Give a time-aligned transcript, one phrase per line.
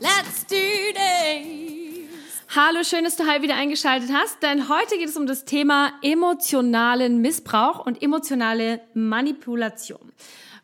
[0.00, 0.56] let's do
[0.94, 1.78] this!
[2.54, 5.92] Hallo, schön, dass du heute wieder eingeschaltet hast, denn heute geht es um das Thema
[6.02, 10.12] emotionalen Missbrauch und emotionale Manipulation.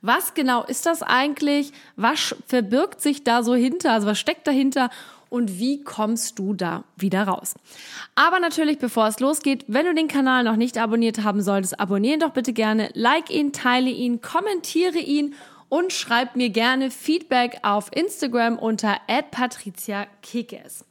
[0.01, 1.73] Was genau ist das eigentlich?
[1.97, 3.92] Was verbirgt sich da so hinter?
[3.92, 4.91] Also was steckt dahinter?
[5.30, 7.55] und wie kommst du da wieder raus.
[8.14, 12.20] Aber natürlich, bevor es losgeht, wenn du den Kanal noch nicht abonniert haben solltest, abonnieren
[12.20, 15.34] doch bitte gerne, like ihn, teile ihn, kommentiere ihn
[15.68, 20.84] und schreib mir gerne Feedback auf Instagram unter @patriziakikes.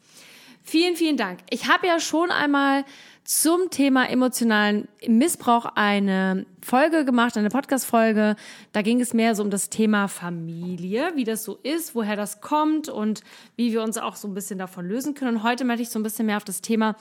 [0.65, 1.39] Vielen, vielen Dank.
[1.49, 2.85] Ich habe ja schon einmal
[3.25, 8.37] zum Thema emotionalen Missbrauch eine Folge gemacht, eine Podcast-Folge.
[8.71, 12.39] Da ging es mehr so um das Thema Familie, wie das so ist, woher das
[12.39, 13.23] kommt und
[13.57, 15.37] wie wir uns auch so ein bisschen davon lösen können.
[15.37, 16.95] Und heute möchte ich so ein bisschen mehr auf das Thema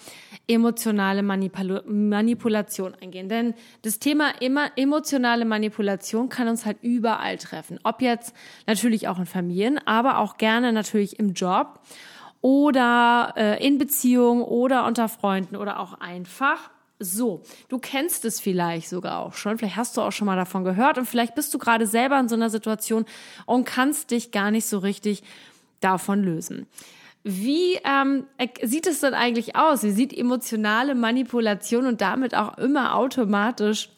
[0.48, 3.28] emotionale Manipul Manipulation eingehen.
[3.28, 7.78] Denn das Thema immer emotionale Manipulation kann uns halt überall treffen.
[7.84, 8.34] Ob jetzt
[8.66, 11.80] natürlich auch in Familien, aber auch gerne natürlich im Job
[12.42, 17.42] oder äh, in Beziehung oder unter Freunden oder auch einfach so.
[17.68, 20.98] Du kennst es vielleicht sogar auch schon, vielleicht hast du auch schon mal davon gehört
[20.98, 23.06] und vielleicht bist du gerade selber in so einer Situation
[23.46, 25.22] und kannst dich gar nicht so richtig
[25.80, 26.66] davon lösen.
[27.24, 28.26] Wie ähm,
[28.62, 29.84] sieht es denn eigentlich aus?
[29.84, 33.90] Wie sieht emotionale Manipulation und damit auch immer automatisch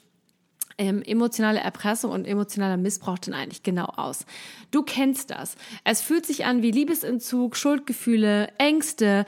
[0.78, 4.26] ähm, emotionale Erpressung und emotionaler Missbrauch denn eigentlich genau aus?
[4.70, 5.56] Du kennst das.
[5.84, 9.26] Es fühlt sich an wie Liebesentzug, Schuldgefühle, Ängste.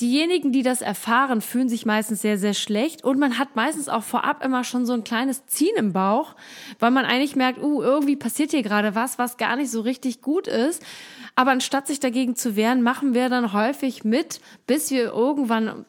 [0.00, 4.02] Diejenigen, die das erfahren, fühlen sich meistens sehr, sehr schlecht und man hat meistens auch
[4.02, 6.36] vorab immer schon so ein kleines Ziehen im Bauch,
[6.78, 10.22] weil man eigentlich merkt, uh, irgendwie passiert hier gerade was, was gar nicht so richtig
[10.22, 10.82] gut ist.
[11.34, 15.84] Aber anstatt sich dagegen zu wehren, machen wir dann häufig mit, bis wir irgendwann,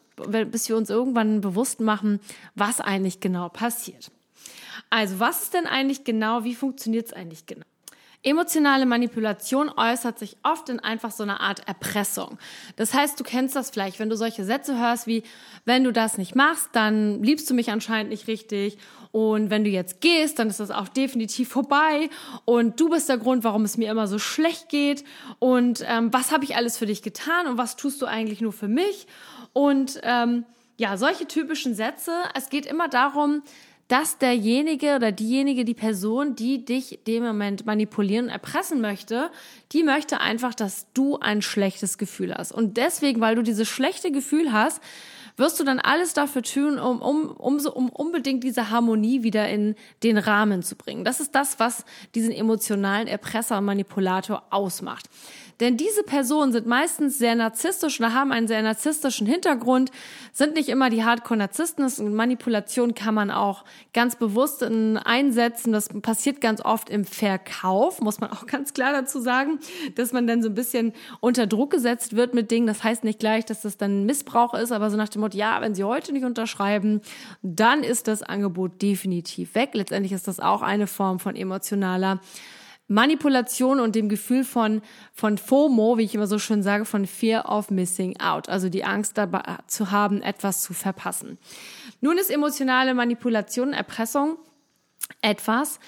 [0.52, 2.20] bis wir uns irgendwann bewusst machen,
[2.54, 4.12] was eigentlich genau passiert.
[4.90, 7.66] Also, was ist denn eigentlich genau, wie funktioniert es eigentlich genau?
[8.24, 12.38] Emotionale Manipulation äußert sich oft in einfach so einer Art Erpressung.
[12.76, 15.24] Das heißt, du kennst das vielleicht, wenn du solche Sätze hörst wie,
[15.66, 18.78] wenn du das nicht machst, dann liebst du mich anscheinend nicht richtig.
[19.12, 22.12] Und wenn du jetzt gehst, dann ist das auch definitiv vorbei.
[22.46, 25.04] Und du bist der Grund, warum es mir immer so schlecht geht.
[25.40, 27.48] Und ähm, was habe ich alles für dich getan?
[27.48, 29.08] Und was tust du eigentlich nur für mich?
[29.52, 30.46] Und ähm,
[30.78, 32.12] ja, solche typischen Sätze.
[32.36, 33.42] Es geht immer darum,
[33.92, 39.30] dass derjenige oder diejenige, die Person, die dich dem Moment manipulieren und erpressen möchte,
[39.74, 42.54] die möchte einfach, dass du ein schlechtes Gefühl hast.
[42.54, 44.82] Und deswegen, weil du dieses schlechte Gefühl hast,
[45.36, 49.50] wirst du dann alles dafür tun, um, um, um, so, um unbedingt diese Harmonie wieder
[49.50, 51.04] in den Rahmen zu bringen.
[51.04, 51.84] Das ist das, was
[52.16, 55.10] diesen emotionalen Erpresser und Manipulator ausmacht.
[55.62, 59.92] Denn diese Personen sind meistens sehr narzisstisch oder haben einen sehr narzisstischen Hintergrund,
[60.34, 62.16] sind nicht immer die Hardcore-Narzissten.
[62.16, 63.64] Manipulation kann man auch
[63.94, 65.72] ganz bewusst einsetzen.
[65.72, 69.60] Das passiert ganz oft im Verkauf, muss man auch ganz klar dazu sagen,
[69.94, 72.66] dass man dann so ein bisschen unter Druck gesetzt wird mit Dingen.
[72.66, 75.62] Das heißt nicht gleich, dass das dann Missbrauch ist, aber so nach dem Motto, ja,
[75.62, 77.02] wenn Sie heute nicht unterschreiben,
[77.44, 79.70] dann ist das Angebot definitiv weg.
[79.74, 82.20] Letztendlich ist das auch eine Form von emotionaler
[82.92, 84.82] Manipulation und dem Gefühl von,
[85.14, 88.84] von FOMO, wie ich immer so schön sage, von Fear of Missing Out, also die
[88.84, 91.38] Angst dabei zu haben, etwas zu verpassen.
[92.02, 94.38] Nun ist emotionale Manipulation, Erpressung
[95.22, 95.80] etwas,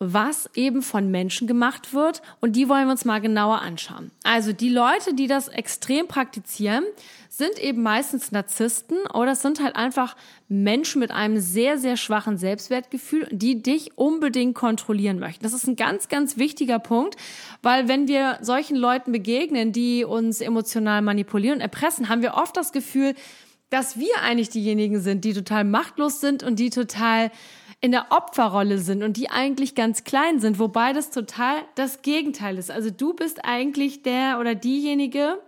[0.00, 4.12] was eben von Menschen gemacht wird und die wollen wir uns mal genauer anschauen.
[4.22, 6.84] Also die Leute, die das extrem praktizieren,
[7.28, 10.16] sind eben meistens Narzissten oder es sind halt einfach
[10.48, 15.42] Menschen mit einem sehr, sehr schwachen Selbstwertgefühl, die dich unbedingt kontrollieren möchten.
[15.42, 17.16] Das ist ein ganz, ganz wichtiger Punkt,
[17.62, 22.56] weil wenn wir solchen Leuten begegnen, die uns emotional manipulieren und erpressen, haben wir oft
[22.56, 23.14] das Gefühl,
[23.70, 27.30] dass wir eigentlich diejenigen sind, die total machtlos sind und die total
[27.80, 32.58] in der Opferrolle sind und die eigentlich ganz klein sind, wobei das total das Gegenteil
[32.58, 32.70] ist.
[32.70, 35.38] Also du bist eigentlich der oder diejenige,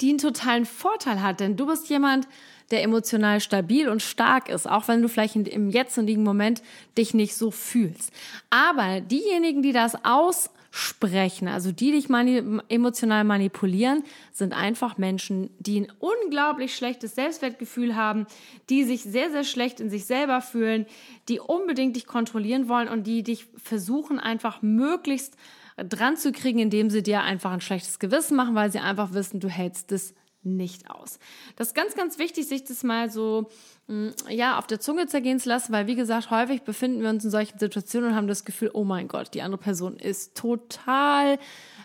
[0.00, 2.26] die einen totalen Vorteil hat, denn du bist jemand,
[2.70, 6.62] der emotional stabil und stark ist, auch wenn du vielleicht im jetzigen Moment
[6.96, 8.12] dich nicht so fühlst.
[8.50, 15.50] Aber diejenigen, die das aus sprechen, also die dich mani emotional manipulieren, sind einfach Menschen,
[15.58, 18.26] die ein unglaublich schlechtes Selbstwertgefühl haben,
[18.68, 20.86] die sich sehr, sehr schlecht in sich selber fühlen,
[21.28, 25.36] die unbedingt dich kontrollieren wollen und die dich versuchen einfach möglichst
[25.76, 29.40] dran zu kriegen, indem sie dir einfach ein schlechtes Gewissen machen, weil sie einfach wissen,
[29.40, 31.18] du hältst es nicht aus.
[31.56, 33.50] Das ist ganz, ganz wichtig, sich das mal so
[33.88, 37.24] mm, ja, auf der Zunge zergehen zu lassen, weil wie gesagt, häufig befinden wir uns
[37.24, 41.38] in solchen Situationen und haben das Gefühl, oh mein Gott, die andere Person ist total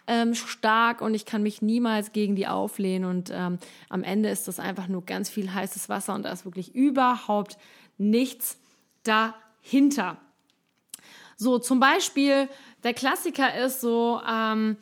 [0.07, 3.57] ähm, stark und ich kann mich niemals gegen die auflehnen und ähm,
[3.89, 7.57] am Ende ist das einfach nur ganz viel heißes Wasser und da ist wirklich überhaupt
[7.97, 8.57] nichts
[9.03, 10.17] dahinter.
[11.37, 12.47] So, zum Beispiel,
[12.83, 14.77] der Klassiker ist so, ähm,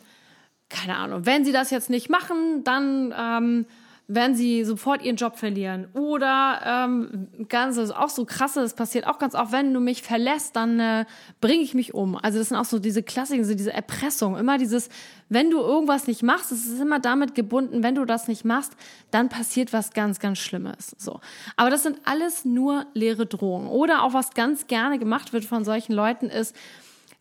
[0.72, 3.66] keine Ahnung, wenn sie das jetzt nicht machen, dann ähm,
[4.14, 5.88] werden sie sofort ihren Job verlieren.
[5.94, 10.02] Oder ähm, ganz, also auch so krasse, das passiert auch ganz oft, wenn du mich
[10.02, 11.06] verlässt, dann äh,
[11.40, 12.18] bringe ich mich um.
[12.18, 14.38] Also das sind auch so diese Klassiken, so diese Erpressung.
[14.38, 14.90] Immer dieses,
[15.30, 18.74] wenn du irgendwas nicht machst, es ist immer damit gebunden, wenn du das nicht machst,
[19.12, 20.96] dann passiert was ganz, ganz Schlimmes.
[20.98, 21.22] So.
[21.56, 23.68] Aber das sind alles nur leere Drohungen.
[23.68, 26.56] Oder auch was ganz gerne gemacht wird von solchen Leuten ist,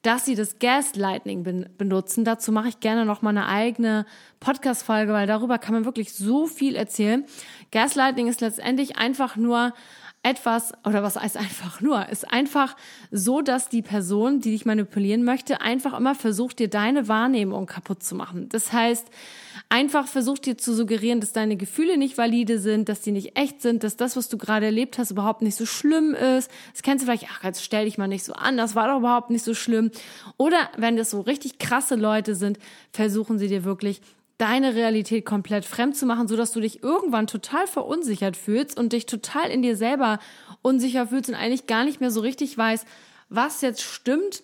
[0.03, 2.25] dass sie das Gaslighting ben benutzen.
[2.25, 4.07] Dazu mache ich gerne noch mal eine eigene
[4.41, 7.25] Podcast-Folge, weil darüber kann man wirklich so viel erzählen.
[7.71, 9.75] Gaslighting ist letztendlich einfach nur
[10.23, 12.77] etwas, oder was heißt einfach nur, ist einfach
[13.11, 18.03] so, dass die Person, die dich manipulieren möchte, einfach immer versucht, dir deine Wahrnehmung kaputt
[18.03, 18.51] zu machen.
[18.51, 19.07] Das heißt,
[19.71, 23.63] einfach versucht dir zu suggerieren, dass deine Gefühle nicht valide sind, dass die nicht echt
[23.63, 26.51] sind, dass das, was du gerade erlebt hast, überhaupt nicht so schlimm ist.
[26.73, 28.99] Das kennst du vielleicht, ach, jetzt stell dich mal nicht so an, das war doch
[28.99, 29.91] überhaupt nicht so schlimm.
[30.37, 32.59] Oder wenn das so richtig krasse Leute sind,
[32.93, 34.03] versuchen sie dir wirklich
[34.41, 38.93] deine Realität komplett fremd zu machen, so dass du dich irgendwann total verunsichert fühlst und
[38.93, 40.19] dich total in dir selber
[40.63, 42.87] unsicher fühlst und eigentlich gar nicht mehr so richtig weißt,
[43.29, 44.43] was jetzt stimmt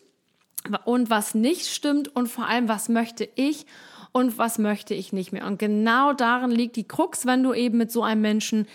[0.84, 3.66] und was nicht stimmt und vor allem, was möchte ich
[4.12, 5.46] und was möchte ich nicht mehr.
[5.46, 8.66] Und genau darin liegt die Krux, wenn du eben mit so einem Menschen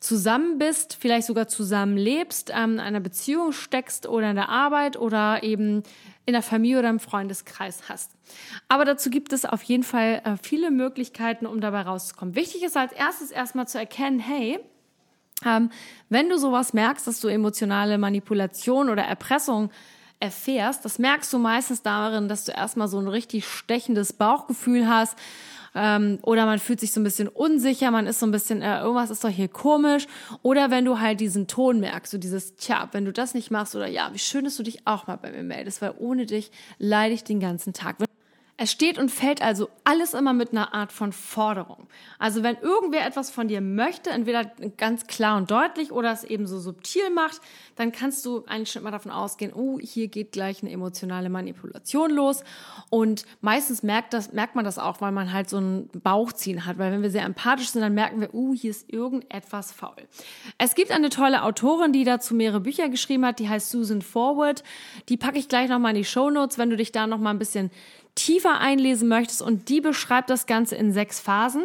[0.00, 4.96] zusammen bist, vielleicht sogar zusammen lebst, ähm, in einer Beziehung steckst oder in der Arbeit
[4.96, 5.82] oder eben
[6.24, 8.12] in der Familie oder im Freundeskreis hast.
[8.68, 12.34] Aber dazu gibt es auf jeden Fall äh, viele Möglichkeiten, um dabei rauszukommen.
[12.34, 14.58] Wichtig ist als erstes erstmal zu erkennen, hey,
[15.44, 15.70] ähm,
[16.08, 19.70] wenn du sowas merkst, dass du emotionale Manipulation oder Erpressung
[20.18, 25.16] erfährst, das merkst du meistens darin, dass du erstmal so ein richtig stechendes Bauchgefühl hast,
[25.74, 28.80] ähm, oder man fühlt sich so ein bisschen unsicher, man ist so ein bisschen, äh,
[28.80, 30.06] irgendwas ist doch hier komisch.
[30.42, 33.74] Oder wenn du halt diesen Ton merkst, so dieses, tja, wenn du das nicht machst
[33.76, 36.50] oder ja, wie schön, dass du dich auch mal bei mir meldest, weil ohne dich
[36.78, 37.96] leide ich den ganzen Tag.
[38.62, 41.86] Es steht und fällt also alles immer mit einer Art von Forderung.
[42.18, 44.44] Also wenn irgendwer etwas von dir möchte, entweder
[44.76, 47.40] ganz klar und deutlich oder es eben so subtil macht,
[47.76, 52.10] dann kannst du eigentlich schon mal davon ausgehen, oh, hier geht gleich eine emotionale Manipulation
[52.10, 52.44] los.
[52.90, 56.76] Und meistens merkt, das, merkt man das auch, weil man halt so ein Bauchziehen hat.
[56.76, 59.96] Weil wenn wir sehr empathisch sind, dann merken wir, oh, hier ist irgendetwas faul.
[60.58, 64.62] Es gibt eine tolle Autorin, die dazu mehrere Bücher geschrieben hat, die heißt Susan Forward.
[65.08, 67.38] Die packe ich gleich nochmal in die Show Notes, wenn du dich da nochmal ein
[67.38, 67.70] bisschen
[68.14, 71.64] tiefer einlesen möchtest und die beschreibt das Ganze in sechs Phasen.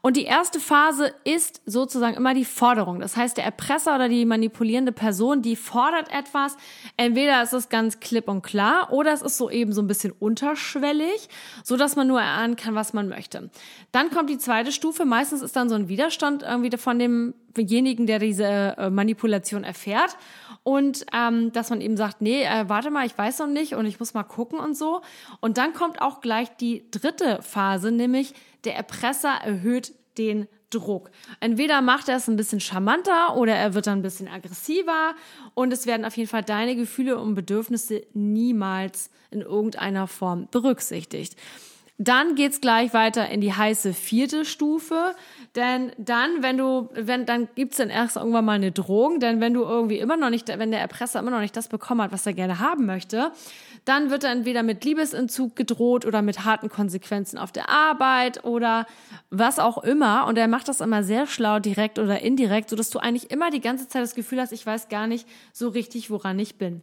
[0.00, 3.00] Und die erste Phase ist sozusagen immer die Forderung.
[3.00, 6.56] Das heißt, der Erpresser oder die manipulierende Person, die fordert etwas.
[6.96, 10.12] Entweder ist es ganz klipp und klar oder es ist so eben so ein bisschen
[10.12, 11.28] unterschwellig,
[11.62, 13.50] so dass man nur erahnen kann, was man möchte.
[13.92, 15.04] Dann kommt die zweite Stufe.
[15.04, 16.98] Meistens ist dann so ein Widerstand irgendwie von
[17.56, 20.16] demjenigen, der diese äh, Manipulation erfährt
[20.62, 23.86] und ähm, dass man eben sagt, nee, äh, warte mal, ich weiß noch nicht und
[23.86, 25.02] ich muss mal gucken und so.
[25.40, 31.10] Und dann kommt auch gleich die dritte Phase, nämlich der Erpresser erhöht den Druck.
[31.40, 35.14] Entweder macht er es ein bisschen charmanter oder er wird dann ein bisschen aggressiver
[35.54, 41.36] und es werden auf jeden Fall deine Gefühle und Bedürfnisse niemals in irgendeiner Form berücksichtigt.
[42.04, 45.14] Dann geht's gleich weiter in die heiße vierte Stufe.
[45.54, 49.54] Denn dann, wenn du, wenn, dann gibt's dann erst irgendwann mal eine Drohung, denn wenn
[49.54, 52.26] du irgendwie immer noch nicht, wenn der Erpresser immer noch nicht das bekommen hat, was
[52.26, 53.30] er gerne haben möchte,
[53.84, 58.86] dann wird er entweder mit Liebesentzug gedroht oder mit harten Konsequenzen auf der Arbeit oder
[59.30, 60.26] was auch immer.
[60.26, 63.60] Und er macht das immer sehr schlau, direkt oder indirekt, sodass du eigentlich immer die
[63.60, 66.82] ganze Zeit das Gefühl hast, ich weiß gar nicht so richtig, woran ich bin.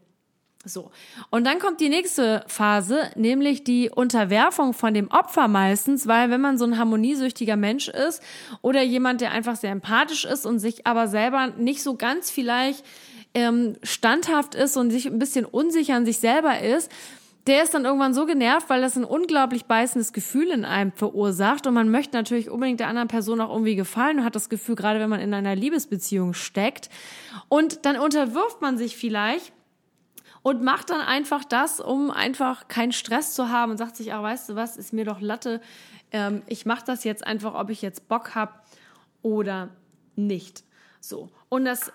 [0.65, 0.91] So.
[1.29, 6.41] Und dann kommt die nächste Phase, nämlich die Unterwerfung von dem Opfer meistens, weil wenn
[6.41, 8.21] man so ein harmoniesüchtiger Mensch ist
[8.61, 12.83] oder jemand, der einfach sehr empathisch ist und sich aber selber nicht so ganz vielleicht
[13.33, 16.91] ähm, standhaft ist und sich ein bisschen unsicher an sich selber ist,
[17.47, 21.67] der ist dann irgendwann so genervt, weil das ein unglaublich beißendes Gefühl in einem verursacht
[21.67, 24.75] und man möchte natürlich unbedingt der anderen Person auch irgendwie gefallen und hat das Gefühl,
[24.75, 26.89] gerade wenn man in einer Liebesbeziehung steckt
[27.47, 29.53] und dann unterwirft man sich vielleicht
[30.49, 34.23] und macht dann einfach das, um einfach keinen Stress zu haben und sagt sich, ach,
[34.23, 35.61] weißt du was, ist mir doch Latte.
[36.11, 38.53] Ähm, ich mache das jetzt einfach, ob ich jetzt Bock habe
[39.21, 39.69] oder
[40.15, 40.63] nicht.
[41.01, 41.29] So.
[41.49, 41.91] Und das,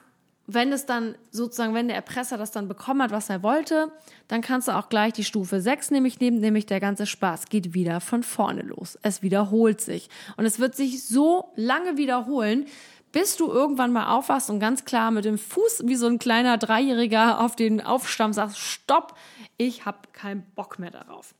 [0.46, 3.90] wenn es dann sozusagen, wenn der Erpresser das dann bekommen hat, was er wollte,
[4.28, 7.74] dann kannst du auch gleich die Stufe 6 nämlich nehmen, nämlich der ganze Spaß geht
[7.74, 8.96] wieder von vorne los.
[9.02, 10.08] Es wiederholt sich.
[10.36, 12.66] Und es wird sich so lange wiederholen,
[13.14, 16.58] bis du irgendwann mal aufwachst und ganz klar mit dem Fuß wie so ein kleiner
[16.58, 19.16] Dreijähriger auf den Aufstamm sagst, stopp,
[19.56, 21.32] ich habe keinen Bock mehr darauf.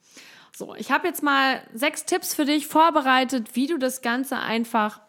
[0.57, 5.01] So, ich habe jetzt mal sechs Tipps für dich vorbereitet, wie du das Ganze einfach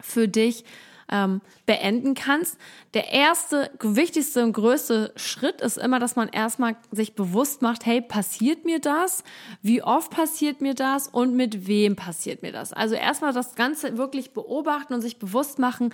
[0.00, 0.64] für dich
[1.12, 2.56] ähm, beenden kannst.
[2.94, 8.00] Der erste, wichtigste und größte Schritt ist immer, dass man erstmal sich bewusst macht, hey,
[8.00, 9.22] passiert mir das?
[9.60, 11.08] Wie oft passiert mir das?
[11.08, 12.72] Und mit wem passiert mir das?
[12.72, 15.92] Also erstmal das Ganze wirklich beobachten und sich bewusst machen,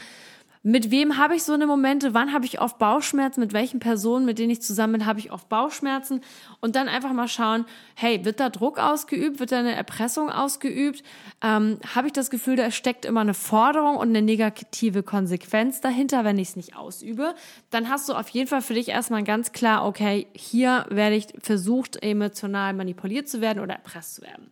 [0.62, 4.26] mit wem habe ich so eine Momente, wann habe ich oft Bauchschmerzen, mit welchen Personen,
[4.26, 6.20] mit denen ich zusammen bin, habe ich oft Bauchschmerzen?
[6.60, 11.02] Und dann einfach mal schauen, hey, wird da Druck ausgeübt, wird da eine Erpressung ausgeübt,
[11.42, 16.24] ähm, habe ich das Gefühl, da steckt immer eine Forderung und eine negative Konsequenz dahinter,
[16.24, 17.34] wenn ich es nicht ausübe,
[17.70, 21.28] dann hast du auf jeden Fall für dich erstmal ganz klar, okay, hier werde ich
[21.40, 24.50] versucht, emotional manipuliert zu werden oder erpresst zu werden.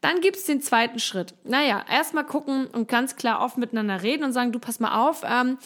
[0.00, 1.34] Dann gibt's den zweiten Schritt.
[1.44, 5.22] Naja, erstmal gucken und ganz klar offen miteinander reden und sagen, du pass mal auf,
[5.24, 5.58] ähm,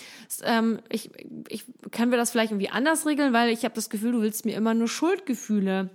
[0.43, 1.11] ähm, ich,
[1.49, 4.45] ich, können wir das vielleicht irgendwie anders regeln, weil ich habe das Gefühl, du willst
[4.45, 5.91] mir immer nur Schuldgefühle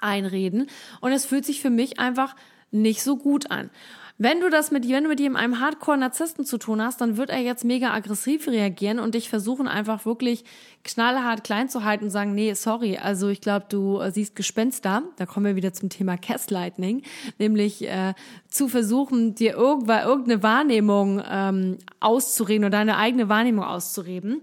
[0.00, 0.68] einreden
[1.00, 2.36] und es fühlt sich für mich einfach
[2.70, 3.70] nicht so gut an.
[4.16, 7.30] Wenn du das mit, wenn du mit ihm einem Hardcore-Narzissten zu tun hast, dann wird
[7.30, 10.44] er jetzt mega aggressiv reagieren und dich versuchen einfach wirklich
[10.84, 15.02] knallhart klein zu halten und sagen, nee, sorry, also ich glaube, du äh, siehst Gespenster.
[15.16, 17.02] Da kommen wir wieder zum Thema Gaslighting,
[17.40, 18.14] nämlich äh,
[18.46, 24.42] zu versuchen, dir irgendwann irgendeine Wahrnehmung ähm, auszureden oder deine eigene Wahrnehmung auszureden.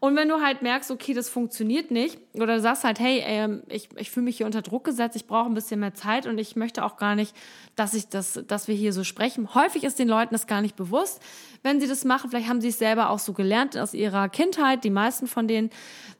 [0.00, 3.62] Und wenn du halt merkst, okay, das funktioniert nicht, oder du sagst halt, hey, ähm,
[3.68, 6.38] ich, ich fühle mich hier unter Druck gesetzt, ich brauche ein bisschen mehr Zeit und
[6.38, 7.36] ich möchte auch gar nicht,
[7.76, 9.54] dass ich das, dass wir hier so sprechen.
[9.54, 11.20] Häufig ist den Leuten das gar nicht bewusst.
[11.62, 14.84] Wenn sie das machen, vielleicht haben sie es selber auch so gelernt aus ihrer Kindheit,
[14.84, 15.68] die meisten von denen,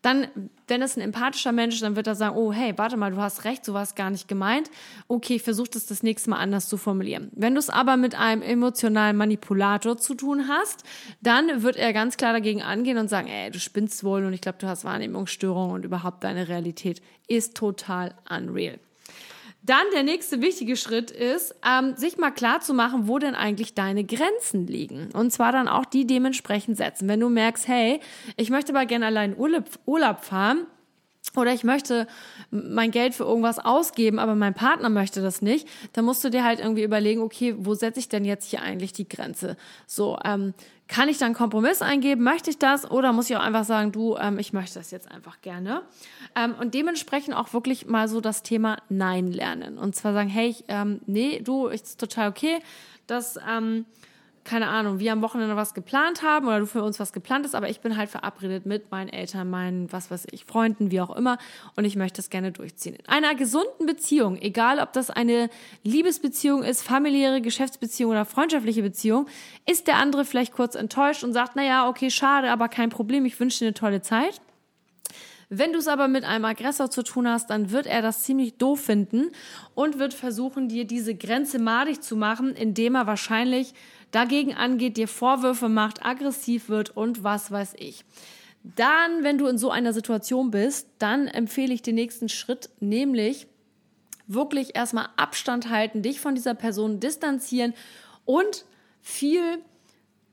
[0.03, 0.29] dann,
[0.71, 3.19] wenn es ein empathischer Mensch ist, dann wird er sagen, oh, hey, warte mal, du
[3.19, 4.71] hast recht, so war es gar nicht gemeint.
[5.09, 7.31] Okay, ich versuche das das nächste Mal anders zu formulieren.
[7.35, 10.85] Wenn du es aber mit einem emotionalen Manipulator zu tun hast,
[11.21, 14.41] dann wird er ganz klar dagegen angehen und sagen, ey, du spinnst wohl und ich
[14.41, 18.79] glaube, du hast Wahrnehmungsstörungen und überhaupt deine Realität ist total unreal.
[19.63, 23.75] Dann der nächste wichtige Schritt ist, ähm, sich mal klar zu machen, wo denn eigentlich
[23.75, 25.11] deine Grenzen liegen.
[25.13, 27.09] Und zwar dann auch die dementsprechend setzen.
[27.09, 28.01] Wenn du merkst, hey,
[28.37, 30.67] ich möchte aber gerne allein Urlaub, Urlaub fahren,
[31.37, 32.07] oder ich möchte
[32.51, 36.45] mein Geld für irgendwas ausgeben, aber mein Partner möchte das nicht, dann musst du dir
[36.45, 39.57] halt irgendwie überlegen, okay, wo setze ich denn jetzt hier eigentlich die Grenze?
[39.87, 40.55] So, ähm,
[40.89, 42.25] kann ich dann Kompromiss eingeben?
[42.25, 42.91] Möchte ich das?
[42.91, 45.83] Oder muss ich auch einfach sagen, du, ähm, ich möchte das jetzt einfach gerne?
[46.35, 49.79] Ähm, und dementsprechend auch wirklich mal so das Thema Nein lernen.
[49.79, 52.59] Und zwar sagen, hey, ich, ähm, nee, du, ist total okay,
[53.07, 53.87] dass ähm,
[54.45, 57.55] keine Ahnung, wir am Wochenende was geplant haben oder du für uns was geplant hast,
[57.55, 61.15] aber ich bin halt verabredet mit meinen Eltern, meinen, was weiß ich, Freunden, wie auch
[61.15, 61.39] immer
[61.77, 62.95] und ich möchte das gerne durchziehen.
[62.95, 65.51] In einer gesunden Beziehung, egal ob das eine
[65.85, 69.27] Liebesbeziehung ist, familiäre Geschäftsbeziehung oder freundschaftliche Beziehung,
[69.69, 73.25] ist der andere vielleicht kurz enttäuscht und sagt, na ja, okay, schade, aber kein Problem,
[73.25, 74.41] ich wünsche dir eine tolle Zeit.
[75.53, 78.57] Wenn du es aber mit einem Aggressor zu tun hast, dann wird er das ziemlich
[78.57, 79.33] doof finden
[79.75, 83.75] und wird versuchen, dir diese Grenze madig zu machen, indem er wahrscheinlich
[84.11, 88.05] dagegen angeht, dir Vorwürfe macht, aggressiv wird und was weiß ich.
[88.63, 93.47] Dann, wenn du in so einer Situation bist, dann empfehle ich den nächsten Schritt, nämlich
[94.27, 97.75] wirklich erstmal Abstand halten, dich von dieser Person distanzieren
[98.25, 98.65] und
[99.01, 99.63] viel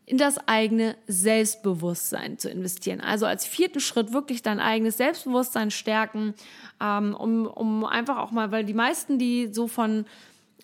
[0.06, 3.02] in das eigene Selbstbewusstsein zu investieren.
[3.02, 6.34] Also als vierten Schritt wirklich dein eigenes Selbstbewusstsein stärken,
[6.82, 10.06] ähm, um, um einfach auch mal, weil die meisten, die so von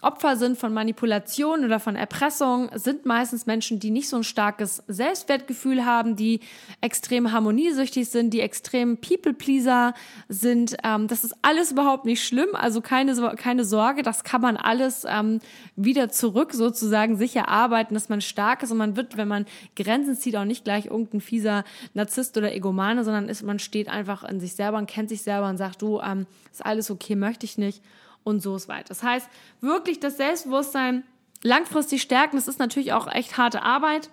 [0.03, 4.83] Opfer sind von Manipulation oder von Erpressung, sind meistens Menschen, die nicht so ein starkes
[4.87, 6.41] Selbstwertgefühl haben, die
[6.81, 9.93] extrem harmoniesüchtig sind, die extrem People-Pleaser
[10.27, 10.75] sind.
[10.83, 15.05] Ähm, das ist alles überhaupt nicht schlimm, also keine, keine Sorge, das kann man alles
[15.09, 15.39] ähm,
[15.75, 19.45] wieder zurück sozusagen sich erarbeiten, dass man stark ist und man wird, wenn man
[19.75, 24.23] Grenzen zieht, auch nicht gleich irgendein fieser Narzisst oder Egomane, sondern ist, man steht einfach
[24.23, 27.45] in sich selber und kennt sich selber und sagt, du, ähm, ist alles okay, möchte
[27.45, 27.81] ich nicht
[28.23, 28.89] und so ist weiter.
[28.89, 29.27] Das heißt,
[29.61, 31.03] wirklich das Selbstbewusstsein
[31.41, 34.09] langfristig stärken, das ist natürlich auch echt harte Arbeit.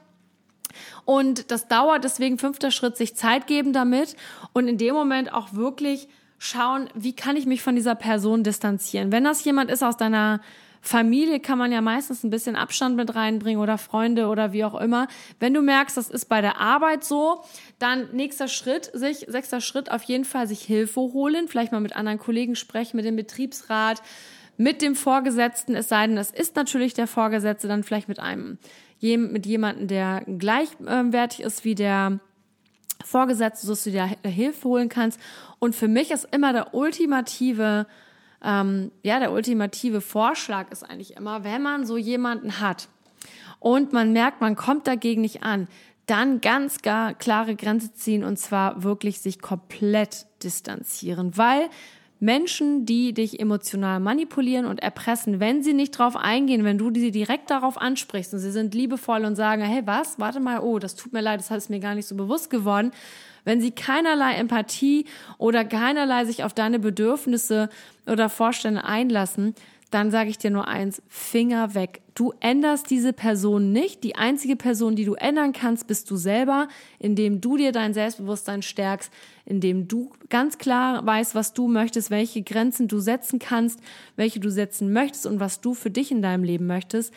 [1.04, 4.16] Und das dauert deswegen fünfter Schritt, sich Zeit geben damit
[4.52, 9.12] und in dem Moment auch wirklich schauen, wie kann ich mich von dieser Person distanzieren.
[9.12, 10.40] Wenn das jemand ist aus deiner
[10.82, 14.80] Familie kann man ja meistens ein bisschen Abstand mit reinbringen oder Freunde oder wie auch
[14.80, 15.08] immer.
[15.38, 17.42] Wenn du merkst, das ist bei der Arbeit so,
[17.78, 21.96] dann nächster Schritt, sich, sechster Schritt auf jeden Fall sich Hilfe holen, vielleicht mal mit
[21.96, 24.02] anderen Kollegen sprechen, mit dem Betriebsrat,
[24.56, 28.58] mit dem Vorgesetzten, es sei denn, es ist natürlich der Vorgesetzte, dann vielleicht mit einem,
[29.00, 32.20] mit jemandem, der gleichwertig ist wie der
[33.04, 35.18] Vorgesetzte, sodass du dir Hilfe holen kannst.
[35.58, 37.87] Und für mich ist immer der ultimative
[38.42, 42.88] ähm, ja, der ultimative Vorschlag ist eigentlich immer, wenn man so jemanden hat
[43.59, 45.68] und man merkt, man kommt dagegen nicht an,
[46.06, 51.68] dann ganz gar klare Grenze ziehen und zwar wirklich sich komplett distanzieren, weil
[52.18, 57.12] Menschen, die dich emotional manipulieren und erpressen, wenn sie nicht drauf eingehen, wenn du sie
[57.12, 60.18] direkt darauf ansprichst und sie sind liebevoll und sagen, hey, was?
[60.18, 62.92] Warte mal, oh, das tut mir leid, das ist mir gar nicht so bewusst geworden.
[63.44, 65.06] Wenn sie keinerlei Empathie
[65.38, 67.68] oder keinerlei sich auf deine Bedürfnisse
[68.06, 69.54] oder Vorstände einlassen,
[69.90, 72.00] dann sage ich dir nur eins, Finger weg.
[72.14, 74.04] Du änderst diese Person nicht.
[74.04, 76.68] Die einzige Person, die du ändern kannst, bist du selber,
[77.00, 79.12] indem du dir dein Selbstbewusstsein stärkst,
[79.47, 83.80] indem du ganz klar weißt, was du möchtest, welche Grenzen du setzen kannst,
[84.14, 87.12] welche du setzen möchtest und was du für dich in deinem Leben möchtest.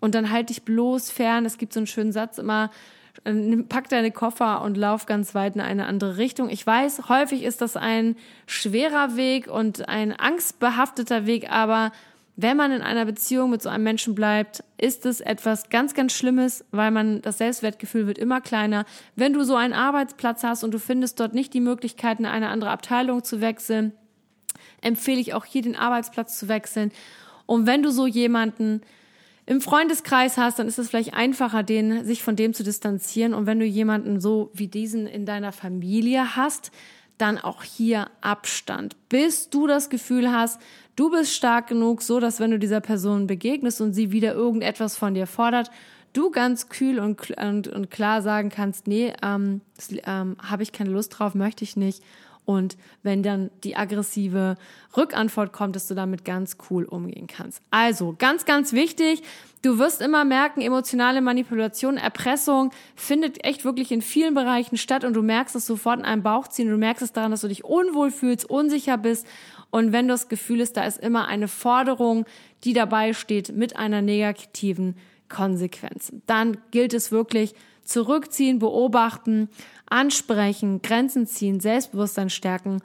[0.00, 1.46] Und dann halt dich bloß fern.
[1.46, 2.70] Es gibt so einen schönen Satz immer,
[3.68, 6.48] pack deine Koffer und lauf ganz weit in eine andere Richtung.
[6.50, 11.92] Ich weiß, häufig ist das ein schwerer Weg und ein angstbehafteter Weg, aber
[12.40, 16.12] wenn man in einer Beziehung mit so einem Menschen bleibt, ist es etwas ganz, ganz
[16.12, 18.84] Schlimmes, weil man das Selbstwertgefühl wird immer kleiner.
[19.16, 22.48] Wenn du so einen Arbeitsplatz hast und du findest dort nicht die Möglichkeit, in eine
[22.48, 23.92] andere Abteilung zu wechseln,
[24.82, 26.92] empfehle ich auch hier den Arbeitsplatz zu wechseln.
[27.46, 28.82] Und wenn du so jemanden
[29.48, 33.32] im Freundeskreis hast, dann ist es vielleicht einfacher, den, sich von dem zu distanzieren.
[33.32, 36.70] Und wenn du jemanden so wie diesen in deiner Familie hast,
[37.16, 40.60] dann auch hier Abstand, bis du das Gefühl hast,
[40.96, 44.96] du bist stark genug, so dass wenn du dieser Person begegnest und sie wieder irgendetwas
[44.96, 45.70] von dir fordert,
[46.12, 49.62] du ganz kühl und, und, und klar sagen kannst, nee, ähm,
[50.04, 52.02] ähm, habe ich keine Lust drauf, möchte ich nicht
[52.48, 54.56] und wenn dann die aggressive
[54.96, 57.60] Rückantwort kommt, dass du damit ganz cool umgehen kannst.
[57.70, 59.22] Also, ganz, ganz wichtig,
[59.60, 65.12] du wirst immer merken, emotionale Manipulation, Erpressung findet echt wirklich in vielen Bereichen statt und
[65.12, 68.10] du merkst es sofort in einem Bauchziehen, du merkst es daran, dass du dich unwohl
[68.10, 69.26] fühlst, unsicher bist
[69.68, 72.24] und wenn du das Gefühl hast, da ist immer eine Forderung,
[72.64, 74.96] die dabei steht mit einer negativen
[75.28, 76.14] Konsequenz.
[76.24, 77.54] Dann gilt es wirklich
[77.88, 79.48] zurückziehen, beobachten,
[79.90, 82.80] ansprechen, Grenzen ziehen, Selbstbewusstsein stärken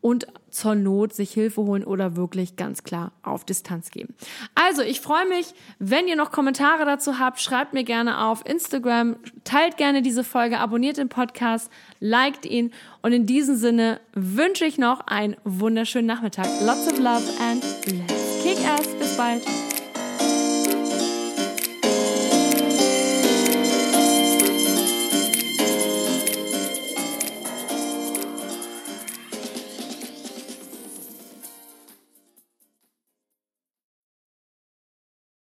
[0.00, 4.14] und zur Not sich Hilfe holen oder wirklich ganz klar auf Distanz geben.
[4.54, 9.16] Also, ich freue mich, wenn ihr noch Kommentare dazu habt, schreibt mir gerne auf Instagram,
[9.44, 14.78] teilt gerne diese Folge, abonniert den Podcast, liked ihn und in diesem Sinne wünsche ich
[14.78, 16.46] noch einen wunderschönen Nachmittag.
[16.64, 18.86] Lots of love and let's kick ass.
[18.98, 19.42] Bis bald.